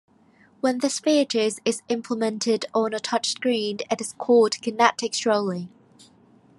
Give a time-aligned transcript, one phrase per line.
[0.61, 5.67] When this feature is implemented on a touchscreen it is called "kinetic scrolling".